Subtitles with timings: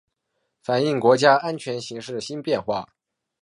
[0.63, 2.89] 反映国家安全形势新变化